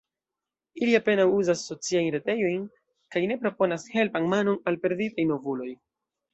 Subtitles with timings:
[0.85, 2.65] Ili apenaŭ uzas sociajn retejojn
[3.17, 5.73] kaj ne proponas helpan manon al perditaj novuloj.